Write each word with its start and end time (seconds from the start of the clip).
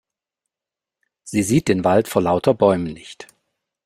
Sie 1.21 1.43
sieht 1.43 1.67
den 1.67 1.83
Wald 1.83 2.07
vor 2.07 2.23
lauter 2.23 2.55
Bäumen 2.55 2.91
nicht. 2.91 3.27